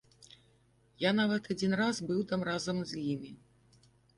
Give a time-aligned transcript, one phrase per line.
[1.03, 3.31] Я нават адзін раз быў там разам з імі.